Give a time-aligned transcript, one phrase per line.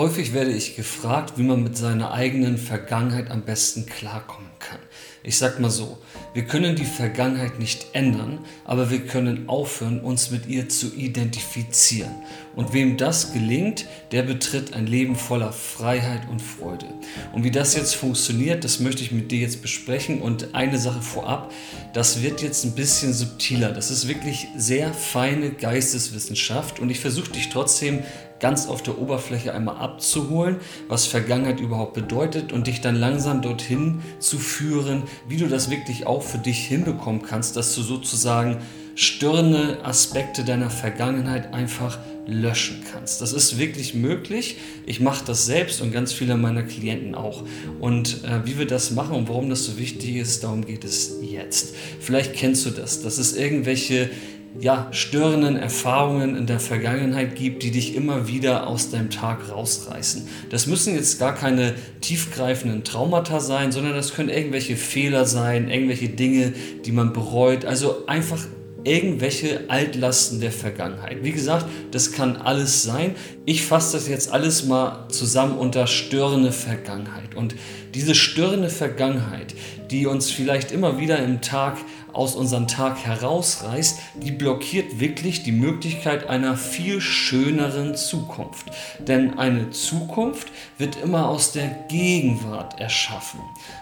[0.00, 4.78] Häufig werde ich gefragt, wie man mit seiner eigenen Vergangenheit am besten klarkommen kann.
[5.22, 5.98] Ich sag mal so,
[6.32, 12.10] wir können die Vergangenheit nicht ändern, aber wir können aufhören, uns mit ihr zu identifizieren.
[12.56, 16.86] Und wem das gelingt, der betritt ein Leben voller Freiheit und Freude.
[17.34, 20.22] Und wie das jetzt funktioniert, das möchte ich mit dir jetzt besprechen.
[20.22, 21.52] Und eine Sache vorab,
[21.92, 23.72] das wird jetzt ein bisschen subtiler.
[23.72, 28.02] Das ist wirklich sehr feine Geisteswissenschaft und ich versuche dich trotzdem
[28.40, 30.56] ganz auf der Oberfläche einmal abzuholen,
[30.88, 36.06] was Vergangenheit überhaupt bedeutet und dich dann langsam dorthin zu führen, wie du das wirklich
[36.06, 38.58] auch für dich hinbekommen kannst, dass du sozusagen
[38.94, 43.20] störende Aspekte deiner Vergangenheit einfach löschen kannst.
[43.20, 44.56] Das ist wirklich möglich.
[44.86, 47.42] Ich mache das selbst und ganz viele meiner Klienten auch.
[47.80, 51.16] Und äh, wie wir das machen und warum das so wichtig ist, darum geht es
[51.22, 51.74] jetzt.
[52.00, 54.10] Vielleicht kennst du das, dass es irgendwelche
[54.58, 60.26] ja, störenden Erfahrungen in der Vergangenheit gibt, die dich immer wieder aus deinem Tag rausreißen.
[60.50, 66.08] Das müssen jetzt gar keine tiefgreifenden Traumata sein, sondern das können irgendwelche Fehler sein, irgendwelche
[66.08, 66.52] Dinge,
[66.84, 67.64] die man bereut.
[67.64, 68.40] Also einfach
[68.84, 71.22] irgendwelche Altlasten der Vergangenheit.
[71.22, 73.14] Wie gesagt, das kann alles sein.
[73.44, 77.34] Ich fasse das jetzt alles mal zusammen unter störende Vergangenheit.
[77.34, 77.54] Und
[77.94, 79.54] diese störende Vergangenheit,
[79.90, 81.78] die uns vielleicht immer wieder im Tag
[82.12, 88.66] aus unserem Tag herausreißt, die blockiert wirklich die Möglichkeit einer viel schöneren Zukunft.
[88.98, 93.40] Denn eine Zukunft wird immer aus der Gegenwart erschaffen.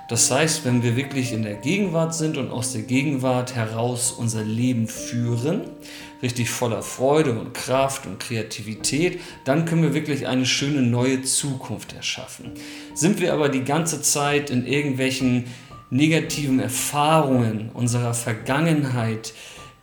[0.08, 4.42] Das heißt, wenn wir wirklich in der Gegenwart sind und aus der Gegenwart heraus unser
[4.42, 5.62] Leben führen,
[6.22, 11.92] richtig voller Freude und Kraft und Kreativität, dann können wir wirklich eine schöne neue Zukunft
[11.92, 12.52] erschaffen.
[12.94, 15.44] Sind wir aber die ganze Zeit in irgendwelchen
[15.90, 19.32] negativen Erfahrungen unserer Vergangenheit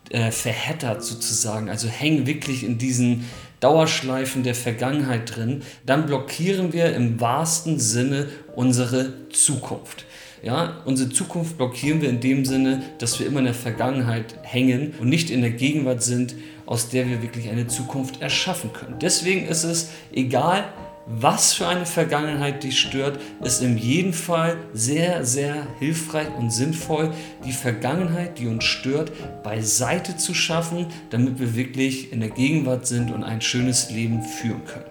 [0.10, 3.26] äh, verheddert sozusagen, also hängen wirklich in diesen
[3.60, 10.06] Dauerschleifen der Vergangenheit drin, dann blockieren wir im wahrsten Sinne unsere Zukunft.
[10.44, 14.94] Ja, unsere Zukunft blockieren wir in dem Sinne, dass wir immer in der Vergangenheit hängen
[15.00, 16.36] und nicht in der Gegenwart sind,
[16.68, 18.98] aus der wir wirklich eine Zukunft erschaffen können.
[19.02, 20.66] Deswegen ist es egal,
[21.08, 27.14] was für eine Vergangenheit dich stört, ist in jedem Fall sehr, sehr hilfreich und sinnvoll,
[27.46, 29.12] die Vergangenheit, die uns stört,
[29.44, 34.66] beiseite zu schaffen, damit wir wirklich in der Gegenwart sind und ein schönes Leben führen
[34.66, 34.86] können.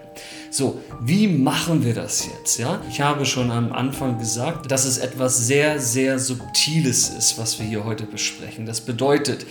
[0.49, 2.59] So, wie machen wir das jetzt?
[2.59, 2.81] Ja?
[2.89, 7.65] Ich habe schon am Anfang gesagt, dass es etwas sehr, sehr Subtiles ist, was wir
[7.65, 8.65] hier heute besprechen.
[8.65, 9.45] Das bedeutet,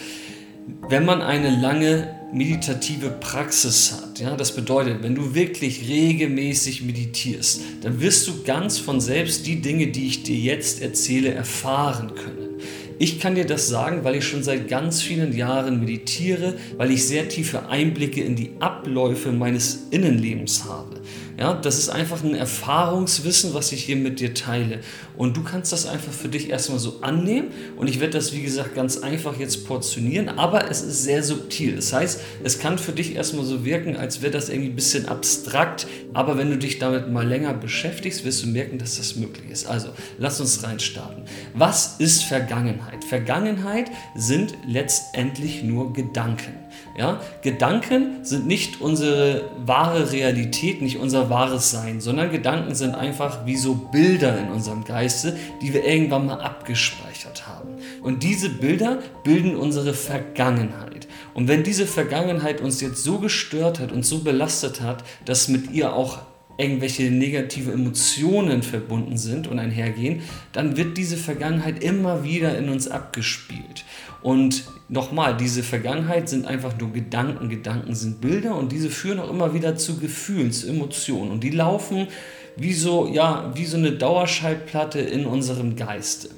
[0.89, 7.61] wenn man eine lange meditative Praxis hat, ja, das bedeutet, wenn du wirklich regelmäßig meditierst,
[7.83, 12.55] dann wirst du ganz von selbst die Dinge, die ich dir jetzt erzähle, erfahren können.
[12.99, 17.05] Ich kann dir das sagen, weil ich schon seit ganz vielen Jahren meditiere, weil ich
[17.05, 21.01] sehr tiefe Einblicke in die Abläufe meines Innenlebens habe.
[21.37, 24.81] Ja, das ist einfach ein Erfahrungswissen, was ich hier mit dir teile.
[25.17, 27.49] Und du kannst das einfach für dich erstmal so annehmen.
[27.77, 30.29] Und ich werde das, wie gesagt, ganz einfach jetzt portionieren.
[30.29, 31.75] Aber es ist sehr subtil.
[31.75, 35.07] Das heißt, es kann für dich erstmal so wirken, als wäre das irgendwie ein bisschen
[35.07, 35.89] abstrakt.
[36.13, 39.67] Aber wenn du dich damit mal länger beschäftigst, wirst du merken, dass das möglich ist.
[39.67, 41.25] Also, lass uns reinstarten.
[41.53, 43.05] Was ist Vergangenheit?
[43.05, 46.64] Vergangenheit sind letztendlich nur Gedanken.
[46.97, 47.21] Ja?
[47.43, 53.57] Gedanken sind nicht unsere wahre Realität, nicht unser wahres Sein, sondern Gedanken sind einfach wie
[53.57, 57.71] so Bilder in unserem Geiste, die wir irgendwann mal abgespeichert haben.
[58.03, 61.09] Und diese Bilder bilden unsere Vergangenheit.
[61.35, 65.73] Und wenn diese Vergangenheit uns jetzt so gestört hat und so belastet hat, dass mit
[65.73, 66.19] ihr auch
[66.57, 70.23] irgendwelche negative Emotionen verbunden sind und einhergehen,
[70.53, 73.85] dann wird diese Vergangenheit immer wieder in uns abgespielt.
[74.23, 79.31] Und nochmal, diese Vergangenheit sind einfach nur Gedanken, Gedanken sind Bilder und diese führen auch
[79.31, 82.09] immer wieder zu Gefühlen, zu Emotionen und die laufen
[82.57, 86.31] wie so, ja, wie so eine Dauerschallplatte in unserem Geiste.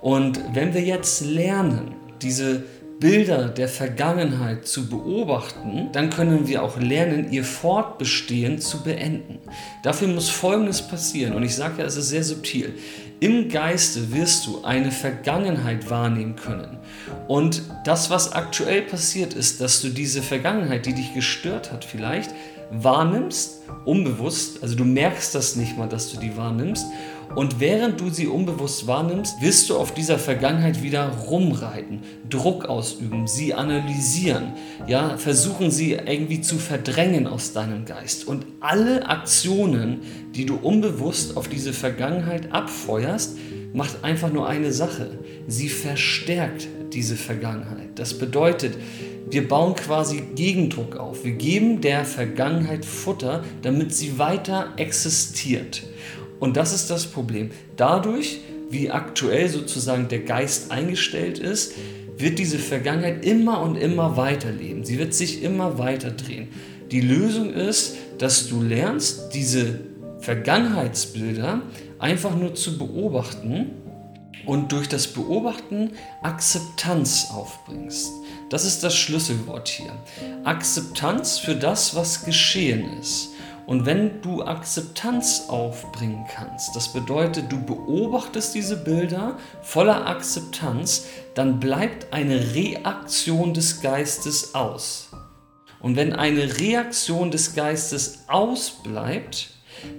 [0.00, 2.64] Und wenn wir jetzt lernen, diese
[3.00, 9.38] Bilder der Vergangenheit zu beobachten, dann können wir auch lernen, ihr Fortbestehen zu beenden.
[9.82, 12.74] Dafür muss Folgendes passieren, und ich sage ja, es ist sehr subtil.
[13.18, 16.78] Im Geiste wirst du eine Vergangenheit wahrnehmen können.
[17.26, 22.30] Und das, was aktuell passiert ist, dass du diese Vergangenheit, die dich gestört hat vielleicht,
[22.70, 26.86] wahrnimmst, unbewusst, also du merkst das nicht mal, dass du die wahrnimmst
[27.34, 33.26] und während du sie unbewusst wahrnimmst, wirst du auf dieser Vergangenheit wieder rumreiten, Druck ausüben,
[33.26, 34.54] sie analysieren,
[34.86, 38.26] ja, versuchen sie irgendwie zu verdrängen aus deinem Geist.
[38.26, 40.00] Und alle Aktionen,
[40.34, 43.36] die du unbewusst auf diese Vergangenheit abfeuerst,
[43.72, 45.18] macht einfach nur eine Sache.
[45.46, 47.90] Sie verstärkt diese Vergangenheit.
[47.94, 48.76] Das bedeutet,
[49.30, 51.24] wir bauen quasi Gegendruck auf.
[51.24, 55.84] Wir geben der Vergangenheit Futter, damit sie weiter existiert.
[56.40, 57.50] Und das ist das Problem.
[57.76, 58.40] Dadurch,
[58.70, 61.74] wie aktuell sozusagen der Geist eingestellt ist,
[62.16, 64.84] wird diese Vergangenheit immer und immer weiterleben.
[64.84, 66.48] Sie wird sich immer weiter drehen.
[66.90, 69.80] Die Lösung ist, dass du lernst, diese
[70.20, 71.62] Vergangenheitsbilder
[71.98, 73.70] einfach nur zu beobachten
[74.44, 75.92] und durch das Beobachten
[76.22, 78.10] Akzeptanz aufbringst.
[78.48, 79.92] Das ist das Schlüsselwort hier.
[80.44, 83.29] Akzeptanz für das, was geschehen ist.
[83.70, 91.06] Und wenn du Akzeptanz aufbringen kannst, das bedeutet, du beobachtest diese Bilder voller Akzeptanz,
[91.36, 95.12] dann bleibt eine Reaktion des Geistes aus.
[95.78, 99.50] Und wenn eine Reaktion des Geistes ausbleibt,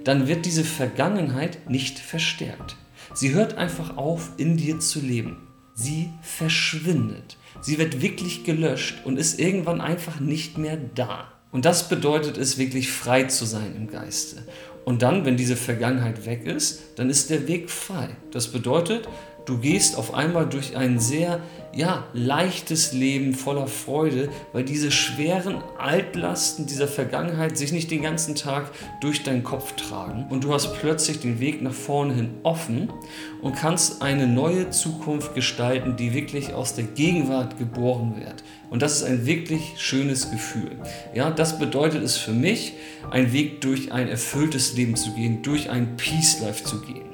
[0.04, 2.76] dann wird diese Vergangenheit nicht verstärkt.
[3.14, 5.48] Sie hört einfach auf, in dir zu leben.
[5.72, 7.38] Sie verschwindet.
[7.62, 11.31] Sie wird wirklich gelöscht und ist irgendwann einfach nicht mehr da.
[11.52, 14.42] Und das bedeutet es, wirklich frei zu sein im Geiste.
[14.84, 18.16] Und dann, wenn diese Vergangenheit weg ist, dann ist der Weg frei.
[18.32, 19.08] Das bedeutet,
[19.44, 21.40] du gehst auf einmal durch ein sehr
[21.74, 28.34] ja, leichtes Leben voller Freude, weil diese schweren Altlasten dieser Vergangenheit sich nicht den ganzen
[28.34, 32.92] Tag durch deinen Kopf tragen und du hast plötzlich den Weg nach vorne hin offen
[33.40, 38.44] und kannst eine neue Zukunft gestalten, die wirklich aus der Gegenwart geboren wird.
[38.68, 40.78] Und das ist ein wirklich schönes Gefühl.
[41.14, 42.74] Ja, das bedeutet es für mich,
[43.10, 47.11] einen Weg durch ein erfülltes Leben zu gehen, durch ein Peace Life zu gehen.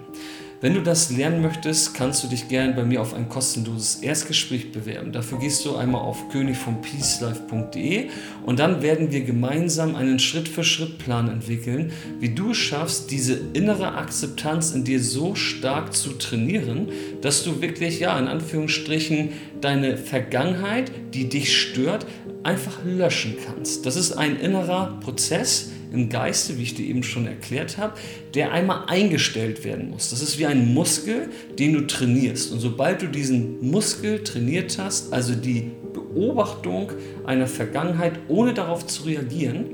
[0.61, 4.73] Wenn du das lernen möchtest, kannst du dich gerne bei mir auf ein kostenloses Erstgespräch
[4.73, 5.13] bewerben.
[5.13, 8.09] Dafür gehst du einmal auf königvompeacelife.de
[8.45, 14.83] und dann werden wir gemeinsam einen Schritt-für-Schritt-Plan entwickeln, wie du schaffst, diese innere Akzeptanz in
[14.83, 16.89] dir so stark zu trainieren,
[17.23, 19.29] dass du wirklich, ja, in Anführungsstrichen,
[19.61, 22.05] deine Vergangenheit, die dich stört,
[22.43, 23.87] einfach löschen kannst.
[23.87, 27.95] Das ist ein innerer Prozess, im Geiste, wie ich dir eben schon erklärt habe,
[28.35, 30.11] der einmal eingestellt werden muss.
[30.11, 32.53] Das ist wie ein Muskel, den du trainierst.
[32.53, 36.93] Und sobald du diesen Muskel trainiert hast, also die Beobachtung
[37.25, 39.67] einer Vergangenheit, ohne darauf zu reagieren,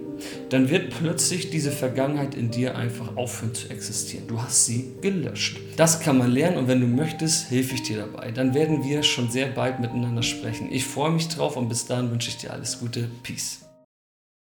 [0.51, 4.27] dann wird plötzlich diese Vergangenheit in dir einfach aufhören zu existieren.
[4.29, 5.59] Du hast sie gelöscht.
[5.77, 8.31] Das kann man lernen und wenn du möchtest, helfe ich dir dabei.
[8.31, 10.71] Dann werden wir schon sehr bald miteinander sprechen.
[10.71, 13.09] Ich freue mich drauf und bis dahin wünsche ich dir alles Gute.
[13.23, 13.64] Peace.